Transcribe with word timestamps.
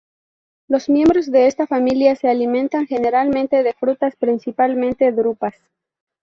Los 0.67 0.89
miembros 0.89 1.31
de 1.31 1.45
esta 1.45 1.67
familia 1.67 2.15
se 2.15 2.27
alimentan 2.27 2.87
generalmente 2.87 3.61
de 3.61 3.71
frutas, 3.73 4.15
principalmente 4.15 5.11
drupas. 5.11 5.53